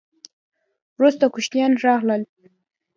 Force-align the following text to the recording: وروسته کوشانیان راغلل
وروسته 0.97 1.25
کوشانیان 1.33 1.73
راغلل 1.85 2.23